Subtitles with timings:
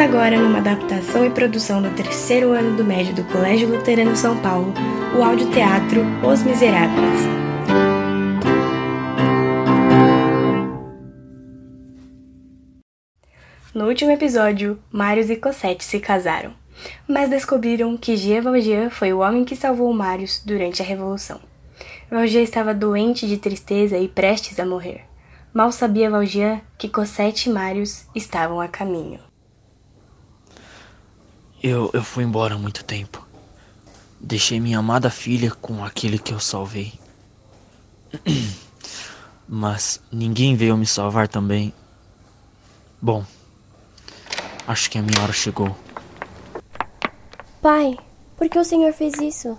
[0.00, 4.72] Agora, numa adaptação e produção do terceiro ano do médio do Colégio Luterano São Paulo,
[5.14, 7.20] o audioteatro Os Miseráveis.
[13.74, 16.54] No último episódio, Marius e Cosette se casaram,
[17.06, 21.38] mas descobriram que Gia Valjean foi o homem que salvou Marius durante a Revolução.
[22.10, 25.02] Valjean estava doente de tristeza e prestes a morrer.
[25.52, 29.29] Mal sabia Valjean que Cosette e Marius estavam a caminho.
[31.62, 33.26] Eu, eu fui embora há muito tempo.
[34.18, 36.94] Deixei minha amada filha com aquele que eu salvei.
[39.46, 41.74] Mas ninguém veio me salvar também.
[43.00, 43.24] Bom,
[44.66, 45.76] acho que a minha hora chegou.
[47.60, 47.98] Pai,
[48.38, 49.58] por que o Senhor fez isso?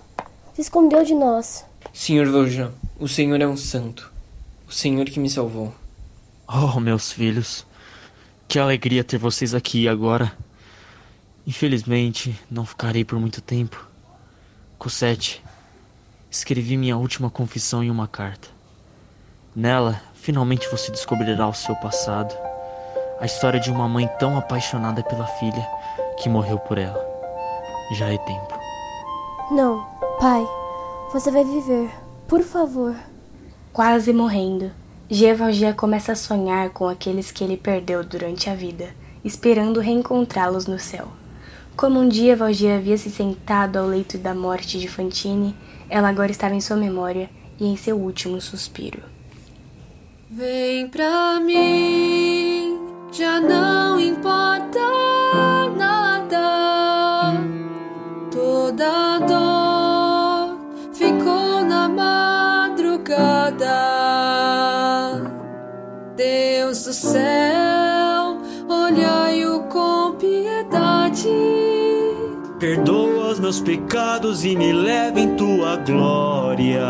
[0.54, 1.64] Se escondeu de nós.
[1.92, 4.10] Senhor Valjean, o Senhor é um santo.
[4.66, 5.72] O Senhor que me salvou.
[6.48, 7.64] Oh, meus filhos.
[8.48, 10.36] Que alegria ter vocês aqui agora.
[11.46, 13.88] Infelizmente, não ficarei por muito tempo.
[14.78, 15.42] Cosette,
[16.30, 18.48] escrevi minha última confissão em uma carta.
[19.54, 22.34] Nela, finalmente você descobrirá o seu passado.
[23.20, 25.68] A história de uma mãe tão apaixonada pela filha
[26.20, 27.04] que morreu por ela.
[27.98, 28.54] Já é tempo.
[29.50, 29.84] Não,
[30.20, 30.44] pai.
[31.12, 31.90] Você vai viver.
[32.26, 32.96] Por favor.
[33.72, 34.70] Quase morrendo,
[35.10, 40.78] Gia começa a sonhar com aqueles que ele perdeu durante a vida, esperando reencontrá-los no
[40.78, 41.08] céu.
[41.82, 45.52] Como um dia Valgia havia se sentado ao leito da morte de Fantine,
[45.90, 49.02] ela agora estava em sua memória e em seu último suspiro.
[50.30, 52.78] Vem pra mim,
[53.10, 54.78] já não importa
[55.76, 57.32] nada.
[58.30, 60.60] Toda dor
[60.94, 63.10] ficou na madrugada.
[66.14, 71.51] Deus do céu, olhai-o com piedade.
[72.62, 76.80] Perdoa os meus pecados e me leva em tua glória.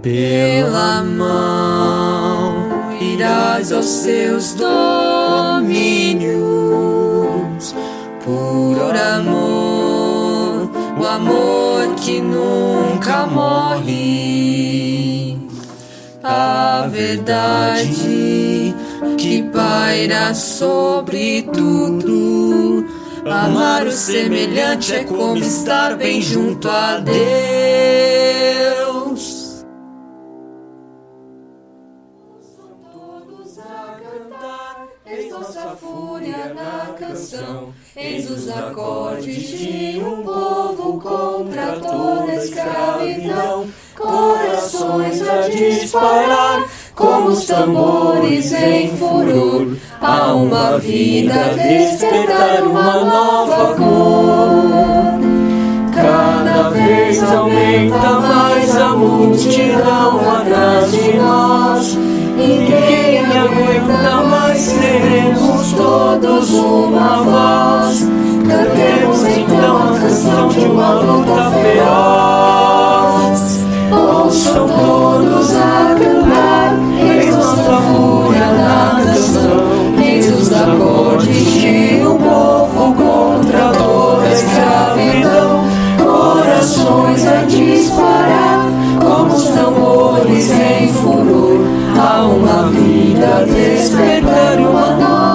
[0.00, 2.54] Pela mão
[2.98, 5.84] irás aos seus domínios.
[8.24, 14.16] Por amor, o amor que nunca morre.
[16.22, 18.74] A verdade
[19.18, 22.19] que paira sobre tudo
[23.26, 27.20] Amar o semelhante é como estar bem junto a Deus.
[32.40, 40.98] São todos a cantar, eis nossa fúria na canção, eis os acordes de um povo
[40.98, 52.62] contra toda escravidão, corações a disparar como os tambores em furor a uma vida despertar
[52.62, 55.20] uma nova cor.
[55.94, 61.98] Cada vez aumenta mais a multidão atrás de nós.
[62.36, 68.08] Ninguém aguenta mais, seremos todos uma voz.
[68.48, 72.40] Cantemos então a canção de uma luta feroz.
[73.92, 76.49] Ouçam todos a cantar,
[80.60, 85.64] de um povo contra toda escravidão,
[85.98, 88.66] corações a disparar
[89.00, 91.60] como os tambores em furor,
[91.98, 95.29] a uma vida despertar uma nova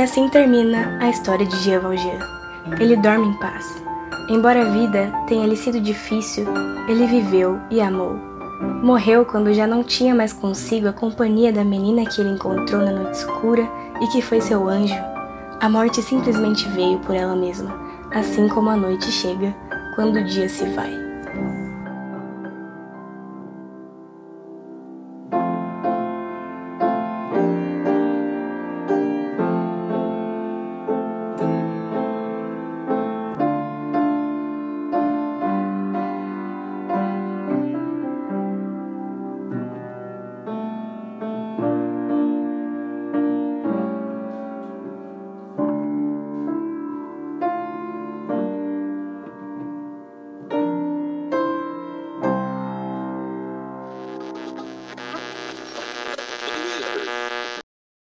[0.00, 2.18] assim termina a história de Jean Valjean.
[2.78, 3.82] Ele dorme em paz.
[4.28, 6.46] Embora a vida tenha lhe sido difícil,
[6.88, 8.14] ele viveu e amou.
[8.82, 12.92] Morreu quando já não tinha mais consigo a companhia da menina que ele encontrou na
[12.92, 13.68] noite escura
[14.00, 14.94] e que foi seu anjo.
[15.60, 17.74] A morte simplesmente veio por ela mesma,
[18.10, 19.54] assim como a noite chega
[19.94, 21.09] quando o dia se vai.